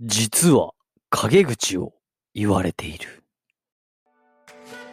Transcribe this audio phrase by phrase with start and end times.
[0.00, 0.74] 実は
[1.10, 1.92] 陰口を
[2.32, 3.24] 言われている。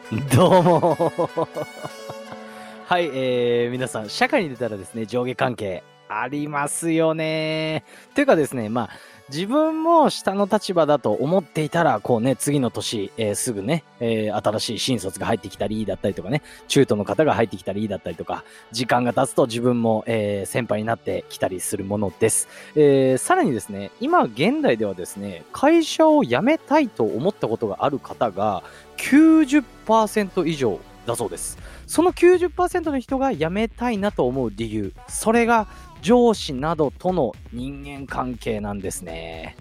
[0.36, 0.98] どうも
[2.88, 7.84] はい、えー、皆さん、社会に出たらですね、上下関係ありますよね。
[8.14, 8.90] というかですね、まあ、
[9.30, 22.48] 自分も下の立場だと思っていたら、こうね、次の年、えー、すぐね、えー、新しい新卒が入ってきたりだったりとかね、中途の方が入ってきたりだったりとか、時間が経つと自分も、えー、先輩になってきたりするものです。
[22.76, 28.62] え、さらにですね、今現代ではですね、会社を辞めたいと思ったことがある方が
[28.98, 31.58] 90%以上だそうです。
[31.88, 35.68] その90%の人が辞めたいなと思う理由、それが
[36.06, 39.56] 上司などとの人間関係なんですね。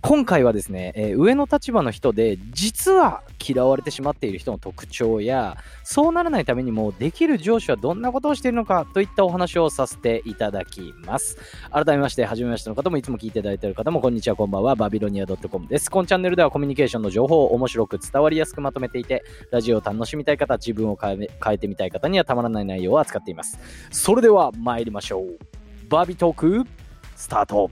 [0.00, 11.36] 今回はですね、えー、上の立場の人で実は嫌われてしまっている人の特徴やそうならないためにもできる上司はどんなことをしているのかといったお話をさせていただきます。
[11.70, 14.74] 改めまして初めましての方もいつも聞いていただいている方もこんにちはこんばんは。
[14.74, 15.90] バビロニア .com です。
[15.90, 23.58] このチャンネルではコミュニケーションの情報を面白く伝わりやすくまとめていてラジオを楽しみたい方自分を変えてみたい方にはたまらない内容を扱っています。
[23.90, 25.49] それでは参りましょう。
[25.90, 26.64] バービトーク
[27.16, 27.68] スタート。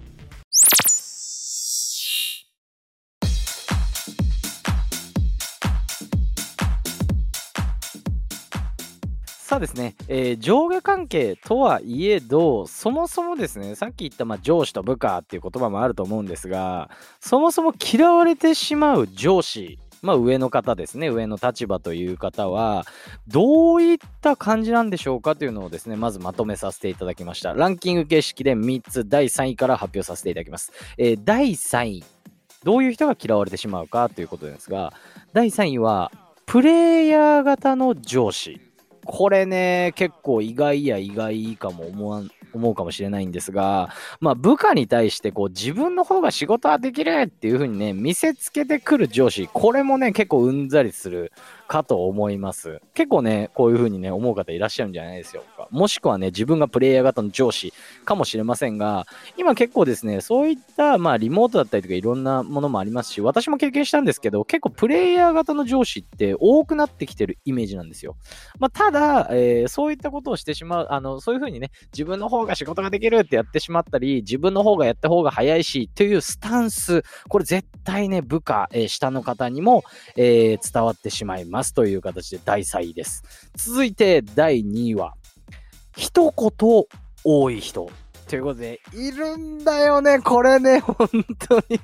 [9.23, 22.85] さあですね、えー、上下関係とはいえど、そもそもですね、さっき言ったまあ上司と部下っていう言葉もあると思うんですが、そもそも嫌われてしまう上司まあ上の方ですね、上の立場という方は、
[23.27, 27.55] どういった感じなんでしょうかというのをですね、まずまとめさせていただきました。
[27.55, 30.73] ランキング形式で3つ、第3位から発表させていただきます。
[30.97, 32.05] えー、第3位、
[32.65, 34.93] どういう人が嫌われてしまうかということですが、
[35.33, 36.13] 第3位は、
[36.47, 38.61] プレイヤー型の上司。
[39.05, 51.33] これね、結構意外や意外かも思わん思うかもしれないんですが、まあ、部下に対してこう自分の方が仕事はできるっていう風にね、見せつけてくる上司、これもね、結構うんざりする
[51.69, 52.81] かと思います。
[52.95, 55.45] 結構ね、こういう風にね、思う方いらっしゃるんじゃないですよ。
[55.71, 57.73] もしくはね、自分がプレイヤー型の上司
[58.05, 59.07] かもしれませんが、
[59.37, 68.17] 今結構ですね、そういった、まあ、リモートだったりとかいろんなものもありますし、私も経験したんですけど、結構プレイヤー型の上司って多くなってきてるイメージなんですよ。
[68.59, 79.85] まあ、ただ、えー、そういったことをしてしまう、あの、そういう風にね、自分の方が仕事ができるってやってしまったり、自分の方がやった方が早いし、というスタンス、これ絶対ね、部下、えー、下の方にも、
[80.17, 83.23] えー、伝わってしまいますという形で第3位です。
[83.57, 85.15] 続いて第2位は、
[85.97, 86.85] 一言
[87.25, 87.91] 多い人。
[88.29, 91.09] ということで、いるんだよね、これね、本
[91.49, 91.81] 当に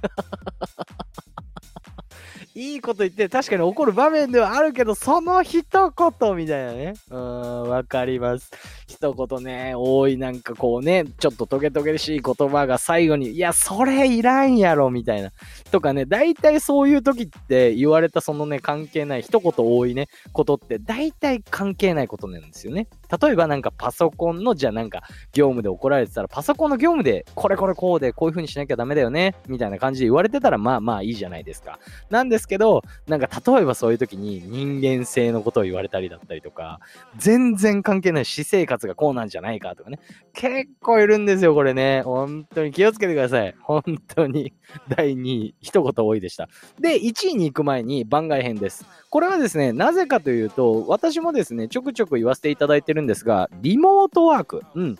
[2.56, 6.94] いいこと言って確かに怒る場面ではあるけど、その一言みたいなね。
[7.10, 8.52] うん、わかります。
[8.86, 15.32] 一言ね、多いなんかこうね、ちょっとトゲトゲしい言葉が最後に、いや、それいらんやろ、みたいな。
[15.72, 22.86] とかね、大体そういう時って言われたそのね、関係ない一言多いね、ことって、大体関係ないことなんですよね。
[23.20, 25.02] 例えばなんかパソコンの、じゃあなんか
[25.32, 31.78] 業務で怒られてたら、パソコンの業務で、これこれこうで、こういう風にしなきゃダメだよね、みたいな感じで言われてたら、まあまあいいじゃないですか。
[32.10, 36.80] なんですけど、なんか例えばそういう時に人間性のことを言われたりだったりとか、
[37.16, 39.98] 全然関係ない私生活がこうなんじゃないかとかね。
[40.32, 42.02] 結構いるんですよ、これね。
[42.02, 43.54] 本当に気をつけてください。
[43.62, 43.82] 本
[44.14, 44.52] 当に。
[44.88, 46.48] 第2位、一言多いでした。
[46.80, 48.86] で、1位に行く前に番外編です。
[49.10, 54.62] これはですね、なぜかというと、私もですね、ちょくちょく言わせていただいてるんんですが、リモートワーク。
[54.74, 54.98] うん。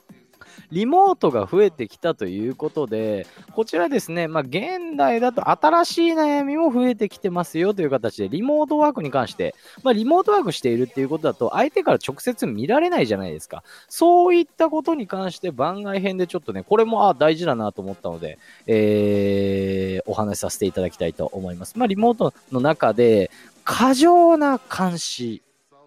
[0.71, 13.63] リモートが増えてきたということで、こちらですね、まあ、現代だと新しい悩みも増えてきてますよという形で、リモートワークに関して、まあ、リモートワークしているっていうことだと、相手から直接見られないじゃないですか。
[13.89, 21.79] そういったことに関して番外編でちょっとね、これもあ大事だなと思ったので、えー、お話しさせていただきたいと思います。
[21.79, 23.31] まあ、リモートの中で、
[23.65, 25.43] 過剰な監視。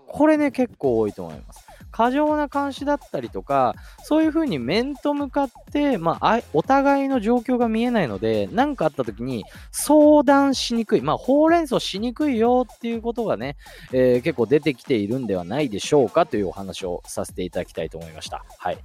[0.08, 1.67] これね、結構多いと思います。
[1.98, 13.58] 過剰な監視だったりとか、そういうふうに面と向かって、まあ、お互いの状況が見えないので、何かあった時に相談しにくい、まあ、ほうれん草しにくいよっていうことがね、
[13.92, 18.46] えー、結構出てきているんではないでしょうかというお話をさせていただきたいと思いました。
[18.60, 18.78] はい。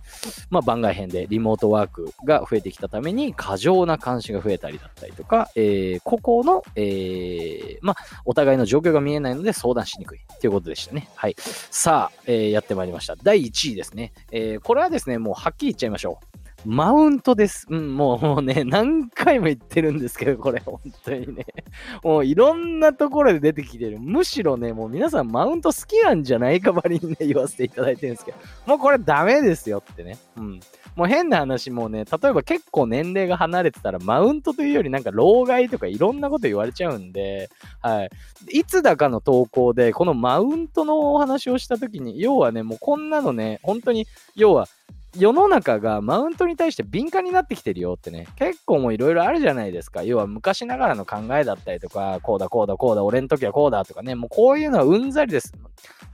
[0.49, 11.11] まあ、番外編でリモートワークが増えてきたために、過剰な監視が増えたりだったりとか、えー、ここの、えー、まあ、お互いの状況が見えないので相談しにくいということでしたね。
[11.15, 11.37] はい。
[11.39, 13.02] さあ、えー、やってまいりました。
[13.23, 14.13] 第1位ですね。
[14.31, 16.42] えー、これはですね、もうはっきり言っちゃいましょう。
[16.65, 17.67] マウントです。
[17.69, 21.47] うん、もうもうね、何回も言ってるんですけど、これ、本当にね。
[22.03, 23.99] もういろんなところで出てきてる。
[24.01, 30.19] むしろね、もう皆さんマウント好きなんじゃないかばりにね、言わせていただいてるんですけど、もうこれダメですよってね。
[30.37, 30.61] うん。
[30.95, 37.51] もう変な話もうね、例えば結構年齢が離れてたら、マウントというよりなんか老害とかいろんなこと言われちゃうんで、
[37.81, 38.11] はい。
[38.51, 44.69] いつだかの投稿で、このマウントのお話をした時に、要はね、もうこんなのね、本当に、要は、
[45.15, 50.03] 世の中がマウントに対して敏感になってきてるよってね、結構もういろいろあるじゃないですか。
[50.03, 55.53] 要は昔ながらの考えだったりとか、こうだこうだこうだ、俺の時はこうだとかね、もうこういうのはうんざりです。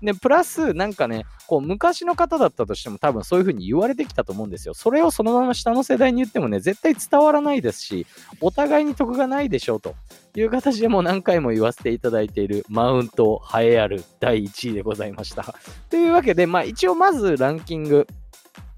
[0.02, 4.74] で、プラス、なんかね、こう昔の方だったとしても多分そういう風に言われてきたと思うんですよ。
[4.74, 8.06] それをそのまま下の世代に言ってもね、絶対伝わらないですし、
[8.40, 9.94] お互いに得がないでしょうと
[10.36, 15.54] いう形でもう何回も言わせていただいているマウント栄えある第1位でございました。
[15.88, 18.06] というわけで、まあ一応まずランキング、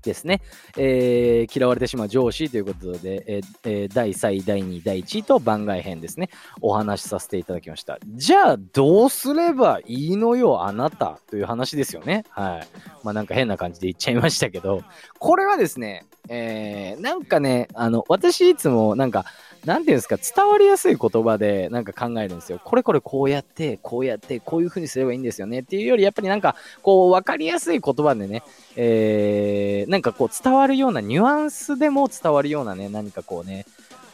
[0.02, 0.40] ですね、
[0.76, 6.30] えー、嫌われてしまう上司ということで、えーえ、第3位、第2位、第1位と番外編ですね、
[6.60, 7.98] お話しさせていただきました。
[8.06, 12.24] じゃあ、どうすればいいのよ、あなたという話ですよね。
[12.30, 12.68] はい。
[13.02, 14.82] まあなんか変な感じで言っちゃいましたけど、
[15.18, 19.24] これはですね、えー、なんかね、あの、私いつもなんか、
[19.64, 22.60] なんていうんですか、伝わりやすい言葉でなんか考えるんですよ。
[22.64, 28.42] これこれこうやって、こうやって、こういう風にすればいいんですよねっていうより、やっぱりなんか、こう、わかりやすい言葉でね、
[28.76, 33.66] えー、なんかこう、伝わるような、ニュアンスでも伝わるようなね、何かこうね、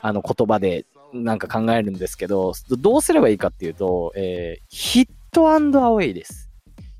[0.02, 6.50] あの言葉でなんか考えるんですけど、どうすればいいかっていうと、えー、ヒットアウェイです。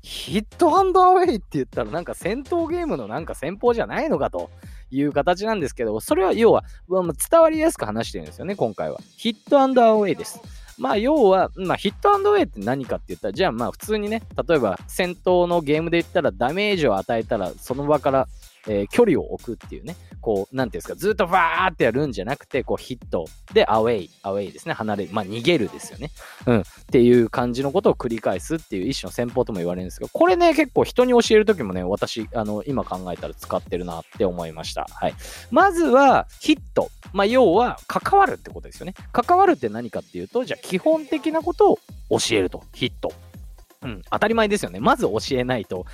[0.01, 4.49] ヒットアウェイって言ったらなんか戦闘ゲームのなんか戦法じゃないのかと。
[4.91, 8.99] いう形なんですけど、それは要は、伝わりやすく話してるんですよね、今回は。
[9.17, 10.39] ヒットアウェイです。
[10.77, 18.27] まあ、要は、まあ、ヒットアウェイって何かって言ったら、じゃあまあ、普通にね、例えば戦闘のゲームで言ったらダメージを与えたら、その場から
[18.67, 26.11] えー、距離を置くっていうね、こう、なんていうんですか、ずっとバーってやるんじゃなくて、こう、ヒットでアウェイ、アウェイですね、離れる、まあ、逃げるですよね。
[26.45, 34.87] うん、っていう感じのことを繰り返すっていう一種の戦法とも言われるんですが、これね、結構人に教えるときもね、私、あの、今考えたら使ってるなって思いました。
[34.89, 35.13] はい。
[35.51, 36.89] まずは、ヒット。
[37.13, 38.93] まあ、要は、関わるってことですよね。
[39.11, 41.79] 関わるって何かっていうと、じゃあ、基本的なことを
[42.19, 42.63] 教えると。
[42.73, 43.13] ヒット。
[43.83, 44.79] うん、当たり前ですよね。
[44.79, 45.85] まず教えないと、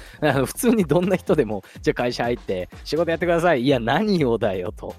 [0.45, 3.63] 普通にどんな人でも、じゃあ会社入って仕事やってください。
[3.63, 4.95] いや、何をだよと。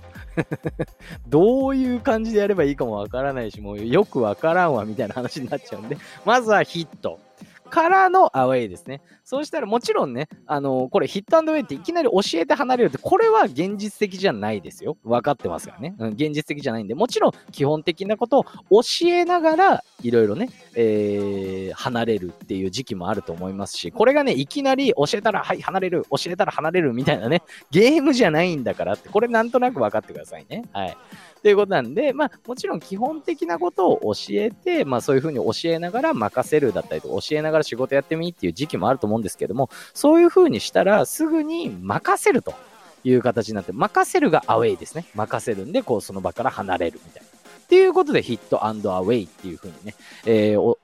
[1.27, 5.97] どういう感じでやればいいかもわからないし、もうよくわからんわみたいな話になっちゃうんで、
[6.27, 7.21] まずはヒット。
[7.71, 9.01] からのアウェイですね。
[9.25, 14.97] そうしたらもちろんね、あのー、これヒットアンドウェイっていきなり教えて離れるって、これは現実的じゃないですよ。
[15.03, 15.95] 分かってますからね。
[15.99, 30.65] うん、現実的じゃないんで、もちろん基本的なことを教えながら、いろいろね、えー、離れるっていう時期もあると思いますし、これがね、いきなり教えたら、はい、離れる、教えたら離れるみたいなね、ゲームじゃないんだからって、これなんとなく分かってくださいね。
[30.73, 30.97] はい。
[31.45, 42.55] ということなんで、まあ、もちろん基本的なことを教えて、まあ、そういうふうに教えながら任せるだったりとか、教えながら仕事やってみっていう時期もあると思うんですけども、そういう風にしたら、すぐに任せると
[43.03, 45.07] いう形になって、任せるがアウェイですね。
[45.15, 47.29] 任せるんで、こう、その場から離れるみたいな。
[47.65, 49.95] っていうことで、ヒットアウェイっていう風にね、
[50.27, 50.77] えー、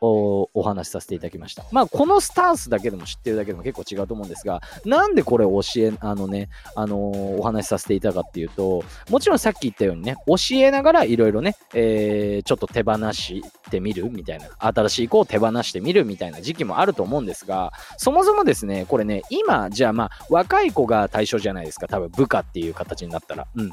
[0.60, 1.64] お話しさせていただきました。
[1.72, 23.46] まあ、このスタンスだけでも知ってるだけでも結構違うと思うんですが、なんでこれを教え、あのね、あのー、お話しさせていたかっていうと、もちろんさっき言ったようにね、教えながらいろいろね、えー、ちょっと手放してみるみたいな、新しい子を手放してみるみたいな時期もあると思うんですが、そもそもですね、これね、今、じゃあまあ、若い子が対象じゃないですか、多分部下っていう形になったら。
[23.54, 23.70] うん。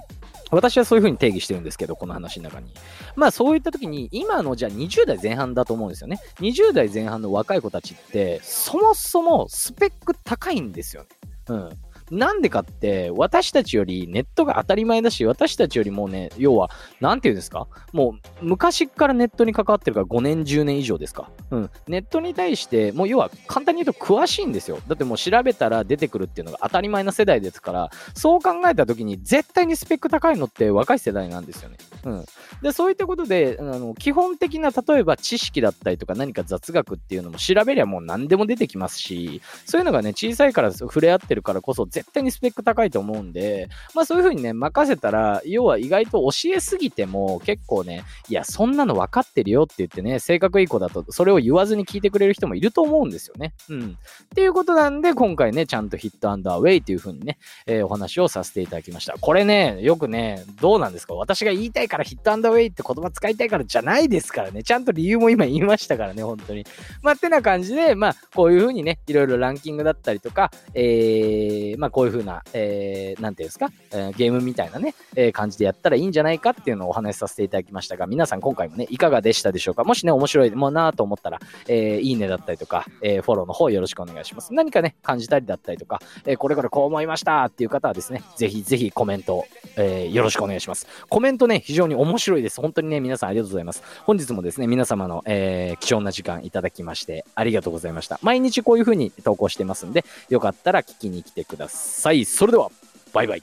[0.50, 2.74] 私はそういう風に定義してるんですけど、この話の中に。
[3.16, 6.20] まあそういった時に、今のじゃあ20代前半だと思うんですよね。
[6.40, 11.10] 20代前半の若い子たちって、そもそもスペック高いんですよね。
[11.50, 11.70] うん。
[12.12, 16.70] なんでかって、私たちよりネットが当たり前だし、私たちよりもね、要は、
[17.02, 17.68] なんていうんですか？
[17.92, 21.30] もう、昔からネットに関わってるから5年、10年以上ですか？
[21.52, 21.70] うん。
[21.88, 24.80] ネットに対して、もう要は、簡単に言うと詳しいんですよ。
[24.88, 31.78] だってもう調べたら出てくるっていうのが当たり前な世代ですから、そう考えた時に、絶対にスペック高いのって若い世代なんですよね。
[32.06, 32.26] うん。
[32.62, 53.54] で、そういったことで、あの基本的な、例えば知識だったりとか何か雑学っていうのも調べりゃもう何でも出てきますし、そういうのがね、小さいから触れ合ってるからこそ、絶対にスペック高いと思うんで、まあそういう風にね、任せたら、要は意外と教えすぎても結構ね、いや、そんなの分かってるよって言ってね、性格いい子だと、それを言わずに聞いてくれる人もいると思うんですよね。
[53.70, 53.98] うん。
[54.26, 59.16] っていうことなんで、今回ね、ちゃんとヒットアンダーウェイっていう風にね、えー、お話をさせていただきました。
[59.20, 61.16] これね、よくね、どうなんですか？
[61.16, 64.62] 私が言いたいからヒットアンダーウェイって言葉使いたいからじゃないですからね。
[64.64, 66.66] ちゃんと理由も今言いましたからね、本当に。
[67.02, 79.86] まあ、ってな感じで、まあ、こういう風にね、いろいろランキングだったりとか、えー、まあ、まあ、こういう風な、えー、なんていうんですか、えー、ゲームみたいなね、えー、感じでやったらいいんじゃないかっていうのをお話しさせていただきましたが、皆さん今回もね、いかがでしたでしょうか？
[79.86, 81.40] もしね、面白いもなと思ったら、
[81.70, 84.54] えー、いいねだったりとか、えー、フォローの方よろしくお願いします。
[84.54, 89.46] 何かね、感じたりだったりとか、えー、これからこう思いましたっていう方はですね、ぜひぜひコメント、
[89.78, 90.88] えー、よろしくお願いします。
[91.08, 92.60] コメントね、非常に面白いです。
[92.60, 93.82] 本当にね、皆さんありがとうございます。
[94.04, 98.20] 本日もですね、皆様の、えー、貴重な時間いただきまして、ありがとうございました。
[98.22, 102.26] 毎日こういう風に投稿してますんで、よかったら聞きに来てくださいさい。
[102.26, 102.70] それでは、
[103.14, 103.42] バイバイ。